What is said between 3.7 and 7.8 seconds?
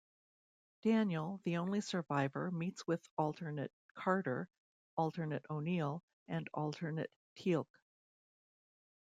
Carter, alternate O'Neill and alternate Teal'c.